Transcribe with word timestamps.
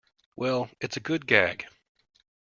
Well, 0.35 0.71
it's 0.79 0.97
a 0.97 0.99
good 0.99 1.27
gag. 1.27 1.67